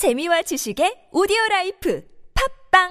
재미와 0.00 0.40
지식의 0.40 1.12
오디오 1.12 1.36
라이프 1.50 2.02
팟빵 2.72 2.88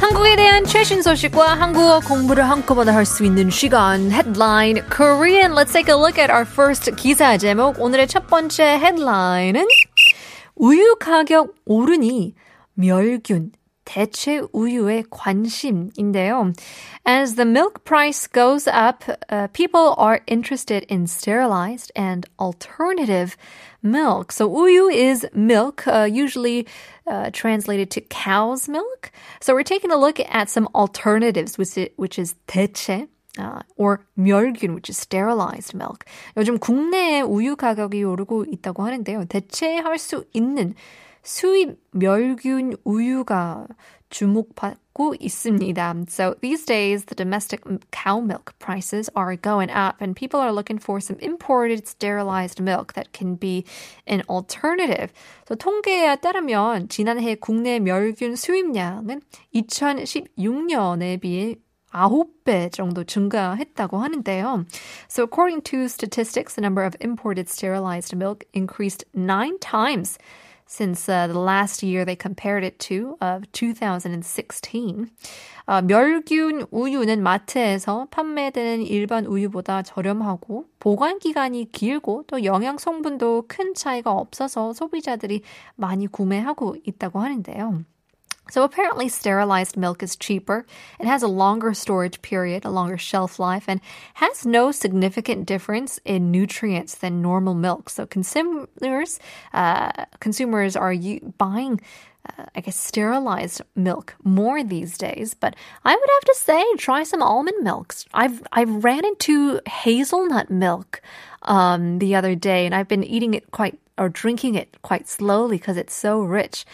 한국에 0.00 0.34
대한 0.34 0.64
최신 0.64 1.02
소식과 1.02 1.54
한국어 1.54 2.00
공부를 2.00 2.50
한꺼번에 2.50 2.90
할 2.90 3.06
수 3.06 3.24
있는 3.24 3.48
시간 3.48 4.10
Headline 4.10 4.82
Korean. 4.90 5.52
Let's 5.52 5.72
take 5.72 5.88
a 5.88 5.96
look 5.96 6.18
at 6.18 6.32
our 6.32 6.44
first 6.44 6.90
기사 6.96 7.38
제목. 7.38 7.80
오늘의 7.80 8.08
첫 8.08 8.26
번째 8.26 8.64
헤드라인은 8.80 9.68
우유 10.56 10.96
가격 10.98 11.54
오르니 11.64 12.34
멸균 12.74 13.52
대체 13.85 14.41
우유에 14.53 15.03
관심인데요. 15.09 16.53
As 17.05 17.35
the 17.35 17.45
milk 17.45 17.83
price 17.83 18.27
goes 18.27 18.67
up, 18.67 19.03
uh, 19.29 19.47
people 19.53 19.95
are 19.97 20.21
interested 20.27 20.85
in 20.87 21.07
sterilized 21.07 21.91
and 21.95 22.27
alternative 22.39 23.35
milk. 23.81 24.31
So 24.31 24.47
우유 24.47 24.93
is 24.93 25.25
milk, 25.33 25.87
uh, 25.87 26.07
usually 26.09 26.67
uh, 27.07 27.31
translated 27.33 27.89
to 27.91 28.01
cow's 28.01 28.69
milk. 28.69 29.11
So 29.41 29.53
we're 29.53 29.63
taking 29.63 29.91
a 29.91 29.97
look 29.97 30.19
at 30.19 30.49
some 30.49 30.69
alternatives, 30.75 31.57
which 31.57 31.77
is, 31.77 31.89
which 31.97 32.19
is 32.19 32.35
대체. 32.47 33.07
Uh, 33.39 33.61
or 33.77 34.05
멸균, 34.19 34.75
which 34.75 34.89
is 34.89 34.97
sterilized 34.97 35.73
milk. 35.73 36.03
요즘 36.35 36.59
국내에 36.59 37.21
우유 37.21 37.55
가격이 37.55 38.03
오르고 38.03 38.43
있다고 38.51 38.83
하는데요. 38.83 39.23
대체할 39.23 39.97
수 39.97 40.25
있는 40.33 40.75
수입 41.26 41.76
멸균 41.90 42.76
우유가 42.84 43.66
주목받고 44.10 45.16
있습니다. 45.18 46.06
So 46.08 46.36
these 46.40 46.64
days, 46.64 47.06
the 47.06 47.16
domestic 47.16 47.64
cow 47.90 48.20
milk 48.20 48.54
prices 48.60 49.10
are 49.16 49.34
going 49.34 49.68
up, 49.68 50.00
and 50.00 50.14
people 50.14 50.38
are 50.38 50.52
looking 50.52 50.78
for 50.78 51.00
some 51.00 51.18
imported 51.18 51.88
sterilized 51.88 52.62
milk 52.62 52.94
that 52.94 53.12
can 53.12 53.34
be 53.34 53.64
an 54.06 54.22
alternative. 54.30 55.12
So 55.48 55.56
통계에 55.56 56.14
따르면 56.14 56.88
지난해 56.88 57.34
국내 57.34 57.80
멸균 57.80 58.36
수입량은 58.36 59.20
2016년에 59.52 61.20
비해 61.20 61.56
9배 61.92 62.70
정도 62.70 63.02
증가했다고 63.02 63.98
하는데요. 63.98 64.64
So 65.08 65.24
according 65.24 65.62
to 65.62 65.88
statistics, 65.88 66.54
the 66.54 66.62
number 66.62 66.86
of 66.86 66.94
imported 67.00 67.48
sterilized 67.48 68.14
milk 68.14 68.44
increased 68.54 69.04
nine 69.12 69.58
times 69.58 70.18
since 70.66 71.08
uh, 71.08 71.26
the 71.26 71.38
last 71.38 71.82
year 71.82 72.04
they 72.04 72.16
compared 72.16 72.64
it 72.64 72.78
to 72.78 73.16
of 73.20 73.44
2016. 73.52 75.08
어, 75.66 75.82
멸균 75.82 76.66
우유는 76.70 77.22
마트에서 77.22 78.06
판매되는 78.10 78.82
일반 78.82 79.26
우유보다 79.26 79.82
저렴하고 79.82 80.66
보관 80.78 81.18
기간이 81.18 81.72
길고 81.72 82.24
또 82.26 82.44
영양 82.44 82.78
성분도 82.78 83.44
큰 83.48 83.74
차이가 83.74 84.12
없어서 84.12 84.72
소비자들이 84.72 85.42
많이 85.74 86.06
구매하고 86.06 86.76
있다고 86.84 87.20
하는데요. 87.20 87.84
So 88.50 88.62
apparently 88.62 89.08
sterilized 89.08 89.76
milk 89.76 90.02
is 90.02 90.16
cheaper. 90.16 90.66
It 91.00 91.06
has 91.06 91.22
a 91.22 91.28
longer 91.28 91.74
storage 91.74 92.22
period, 92.22 92.64
a 92.64 92.70
longer 92.70 92.98
shelf 92.98 93.38
life, 93.38 93.64
and 93.68 93.80
has 94.14 94.46
no 94.46 94.72
significant 94.72 95.46
difference 95.46 95.98
in 96.04 96.30
nutrients 96.30 96.94
than 96.94 97.22
normal 97.22 97.54
milk. 97.54 97.90
So 97.90 98.06
consumers, 98.06 99.18
uh, 99.52 100.06
consumers 100.20 100.76
are 100.76 100.92
u- 100.92 101.34
buying 101.38 101.80
uh, 102.38 102.44
I 102.54 102.60
guess 102.60 102.76
sterilized 102.76 103.62
milk 103.74 104.16
more 104.24 104.64
these 104.64 104.98
days, 104.98 105.34
but 105.34 105.54
I 105.84 105.94
would 105.94 106.10
have 106.14 106.24
to 106.24 106.34
say 106.34 106.64
try 106.76 107.04
some 107.04 107.22
almond 107.22 107.62
milks. 107.62 108.04
I've 108.12 108.42
I've 108.52 108.84
ran 108.84 109.04
into 109.04 109.60
hazelnut 109.66 110.50
milk 110.50 111.02
um, 111.42 111.98
the 111.98 112.14
other 112.14 112.34
day, 112.34 112.66
and 112.66 112.74
I've 112.74 112.88
been 112.88 113.04
eating 113.04 113.34
it 113.34 113.50
quite 113.50 113.78
or 113.98 114.08
drinking 114.08 114.54
it 114.56 114.82
quite 114.82 115.08
slowly 115.08 115.56
because 115.56 115.76
it's 115.76 115.94
so 115.94 116.20
rich. 116.20 116.64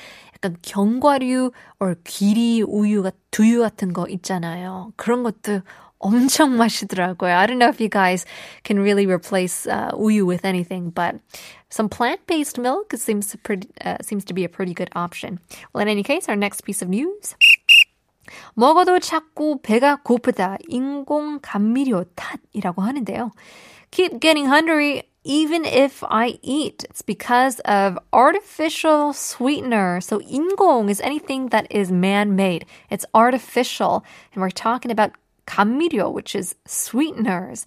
약간 0.42 0.56
견과류 0.62 1.52
or 1.80 1.94
귀리 2.04 2.62
우유 2.62 3.08
두유 3.30 3.60
같은 3.60 3.92
거 3.92 4.08
있잖아요. 4.08 4.92
그런 4.96 5.22
것도 5.22 5.62
엄청 5.98 6.56
맛있더라고요. 6.56 7.32
I 7.32 7.46
don't 7.46 7.58
know 7.58 7.68
if 7.68 7.80
you 7.80 7.88
guys 7.88 8.26
can 8.64 8.80
really 8.80 9.06
replace 9.06 9.66
uh, 9.68 9.92
우유 9.94 10.26
with 10.26 10.44
anything, 10.44 10.90
but 10.90 11.14
some 11.70 11.88
plant-based 11.88 12.58
milk 12.58 12.92
seems 12.96 13.36
pretty, 13.44 13.68
uh, 13.84 13.98
seems 14.02 14.24
to 14.24 14.34
be 14.34 14.42
a 14.42 14.48
pretty 14.48 14.74
good 14.74 14.90
option. 14.96 15.38
Well, 15.72 15.82
in 15.82 15.88
any 15.88 16.02
case, 16.02 16.28
our 16.28 16.36
next 16.36 16.64
piece 16.64 16.82
of 16.82 16.88
news. 16.88 17.36
먹어도 18.54 18.98
자꾸 18.98 19.60
배가 19.62 20.02
고프다. 20.02 20.58
인공 20.68 21.38
감미료 21.40 22.04
탓이라고 22.16 22.82
하는데요. 22.82 23.30
Keep 23.92 24.20
getting 24.20 24.46
hungry 24.46 25.04
even 25.23 25.65
if 25.65 26.03
I 26.09 26.39
eat. 26.41 26.85
It's 26.89 27.01
because 27.01 27.59
of 27.61 27.99
artificial 28.13 29.13
sweetener. 29.13 29.99
So 30.01 30.19
인공 30.19 30.89
is 30.89 31.01
anything 31.01 31.49
that 31.49 31.67
is 31.69 31.91
man-made. 31.91 32.65
It's 32.89 33.05
artificial. 33.13 34.05
And 34.33 34.41
we're 34.41 34.49
talking 34.49 34.91
about 34.91 35.11
감미료, 35.45 36.13
which 36.13 36.35
is 36.35 36.55
sweeteners. 36.65 37.65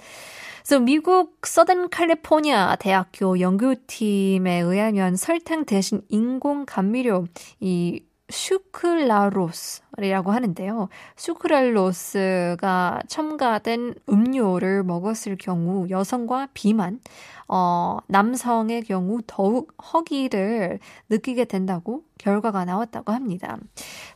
So 0.63 0.79
미국 0.79 1.41
서던 1.43 1.91
캘리포니아 1.91 2.77
대학교 2.77 3.41
연구팀에 3.41 4.61
의하면 4.61 5.17
설탕 5.17 5.65
대신 5.65 6.03
인공 6.09 6.65
감미료 6.65 7.27
이 7.61 8.03
슈클라로스라고 8.30 10.32
하는데요. 10.32 10.90
슈크랄로스가 11.16 13.04
첨가된 13.08 13.96
음료를 14.10 14.84
먹었을 14.84 15.38
경우 15.38 15.88
여성과 15.90 16.50
비만, 16.54 17.00
어, 17.48 18.00
남성의 18.08 18.84
경우 18.84 19.20
더욱 19.28 19.74
허기를 19.94 20.80
느끼게 21.10 21.46
된다고 21.46 22.04
결과가 22.18 22.66
나왔다고 22.66 23.14
합니다. 23.14 23.60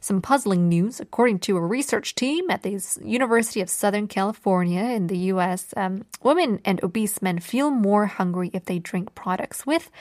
Some 0.02 0.22
puzzling 0.22 0.74
news. 0.74 1.00
According 1.00 1.40
to 1.42 1.58
a 1.58 1.62
research 1.62 2.16
team 2.16 2.50
at 2.50 2.64
the 2.64 2.80
University 3.04 3.62
of 3.62 3.70
Southern 3.70 4.08
California 4.08 4.96
in 4.96 5.08
the 5.08 5.32
U.S., 5.34 5.74
um, 5.78 6.06
women 6.24 6.60
and 6.66 6.84
obese 6.84 7.22
men 7.22 7.38
feel 7.38 7.70
more 7.70 8.08
hungry 8.08 8.50
if 8.54 8.66
they 8.66 8.80
drink 8.80 9.14
products 9.14 9.68
with 9.68 9.92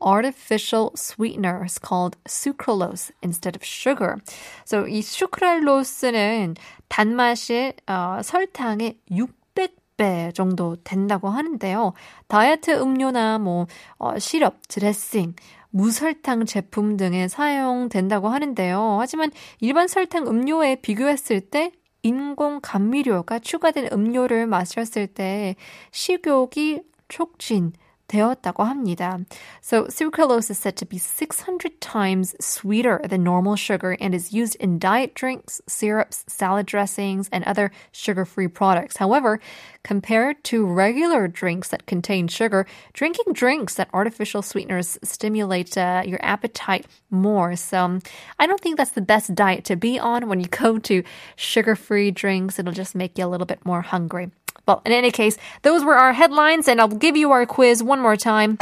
artificial 0.00 0.92
sweeteners 0.94 1.78
called 1.78 2.16
sucralose 2.28 3.10
instead 3.22 3.56
of 3.56 3.64
sugar. 3.64 4.16
So 4.64 4.86
이 4.86 5.00
sucralose는 5.00 6.56
단맛이 6.88 7.72
어, 7.86 8.20
설탕의 8.22 8.98
600배 9.10 10.34
정도 10.34 10.76
된다고 10.84 11.28
하는데요. 11.28 11.92
다이어트 12.28 12.70
음료나 12.80 13.38
뭐 13.38 13.66
어, 13.98 14.18
시럽, 14.18 14.56
드레싱, 14.68 15.34
무설탕 15.70 16.46
제품 16.46 16.96
등에 16.96 17.28
사용된다고 17.28 18.28
하는데요. 18.28 18.98
하지만 19.00 19.30
일반 19.60 19.88
설탕 19.88 20.26
음료에 20.26 20.76
비교했을 20.76 21.40
때 21.40 21.72
인공 22.02 22.60
감미료가 22.62 23.40
추가된 23.40 23.88
음료를 23.92 24.46
마셨을 24.46 25.08
때 25.08 25.56
식욕이 25.90 26.82
촉진 27.08 27.72
되었다고 28.11 28.63
합니다. 28.63 29.19
So 29.61 29.85
sucralose 29.85 30.51
is 30.51 30.57
said 30.57 30.75
to 30.77 30.85
be 30.85 30.97
600 30.97 31.79
times 31.79 32.35
sweeter 32.39 33.01
than 33.07 33.23
normal 33.23 33.55
sugar 33.55 33.95
and 33.99 34.13
is 34.13 34.33
used 34.33 34.55
in 34.55 34.79
diet 34.79 35.15
drinks, 35.15 35.61
syrups, 35.67 36.25
salad 36.27 36.65
dressings, 36.65 37.29
and 37.31 37.43
other 37.45 37.71
sugar-free 37.91 38.49
products. 38.49 38.97
However, 38.97 39.39
compared 39.83 40.43
to 40.45 40.65
regular 40.65 41.27
drinks 41.27 41.69
that 41.69 41.85
contain 41.85 42.27
sugar, 42.27 42.65
drinking 42.93 43.33
drinks 43.33 43.75
that 43.75 43.89
artificial 43.93 44.41
sweeteners 44.41 44.99
stimulate 45.03 45.77
uh, 45.77 46.03
your 46.05 46.19
appetite 46.21 46.85
more. 47.09 47.55
So 47.55 47.99
I 48.39 48.45
don't 48.45 48.59
think 48.59 48.77
that's 48.77 48.91
the 48.91 49.01
best 49.01 49.33
diet 49.33 49.63
to 49.65 49.75
be 49.75 49.97
on. 49.97 50.27
When 50.27 50.39
you 50.39 50.47
go 50.47 50.77
to 50.79 51.03
sugar-free 51.35 52.11
drinks, 52.11 52.59
it'll 52.59 52.73
just 52.73 52.93
make 52.93 53.17
you 53.17 53.25
a 53.25 53.31
little 53.31 53.47
bit 53.47 53.65
more 53.65 53.81
hungry. 53.81 54.31
Well, 54.66 54.82
in 54.84 54.92
any 54.92 55.12
case, 55.12 55.38
those 55.62 55.84
were 55.84 55.94
our 55.94 56.12
headlines, 56.12 56.66
and 56.66 56.80
I'll 56.80 56.88
give 56.88 57.16
you 57.16 57.30
our 57.30 57.46
quiz 57.46 57.84
one 57.84 58.00
more 58.00 58.16
time. 58.16 58.58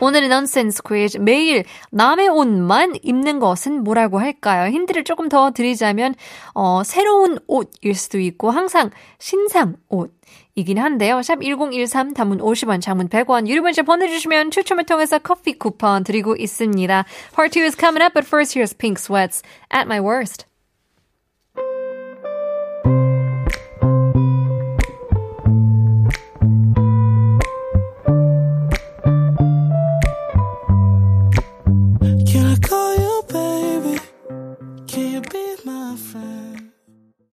오늘의 0.00 0.26
nonsense 0.26 0.80
quiz. 0.82 1.16
매일 1.16 1.64
남의 1.92 2.26
옷만 2.26 2.98
입는 3.04 3.38
것은 3.38 3.84
뭐라고 3.84 4.18
할까요? 4.18 4.68
힌트를 4.68 5.04
조금 5.04 5.28
더 5.28 5.52
드리자면, 5.52 6.16
어, 6.54 6.82
새로운 6.84 7.38
옷일 7.46 7.94
수도 7.94 8.18
있고, 8.18 8.50
항상 8.50 8.90
신상 9.20 9.76
옷. 9.88 10.12
이긴 10.56 10.78
한데요. 10.78 11.22
샵 11.22 11.40
1013, 11.40 12.14
단문 12.14 12.38
50원, 12.38 12.80
장문 12.80 13.08
100원, 13.08 13.46
유료 13.46 13.62
문자 13.62 13.82
보내주시면 13.82 14.50
추첨을 14.50 14.84
통해서 14.84 15.20
커피 15.20 15.56
쿠폰 15.56 16.02
드리고 16.02 16.34
있습니다. 16.34 17.04
Part 17.36 17.56
2 17.60 17.64
is 17.64 17.76
coming 17.78 18.02
up, 18.02 18.12
but 18.12 18.26
first 18.26 18.58
here's 18.58 18.76
Pink 18.76 18.98
Sweats 18.98 19.40
at 19.70 19.86
my 19.86 20.00
worst. 20.00 20.46